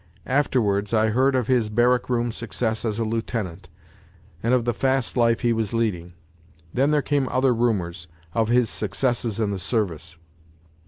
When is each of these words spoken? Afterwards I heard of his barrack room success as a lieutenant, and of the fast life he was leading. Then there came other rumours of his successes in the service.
Afterwards 0.25 0.95
I 0.95 1.09
heard 1.09 1.35
of 1.35 1.45
his 1.45 1.69
barrack 1.69 2.09
room 2.09 2.31
success 2.31 2.85
as 2.85 2.97
a 2.97 3.05
lieutenant, 3.05 3.69
and 4.41 4.51
of 4.51 4.65
the 4.65 4.73
fast 4.73 5.15
life 5.15 5.41
he 5.41 5.53
was 5.53 5.73
leading. 5.75 6.13
Then 6.73 6.89
there 6.89 7.03
came 7.03 7.29
other 7.29 7.53
rumours 7.53 8.07
of 8.33 8.47
his 8.49 8.67
successes 8.67 9.39
in 9.39 9.51
the 9.51 9.59
service. 9.59 10.17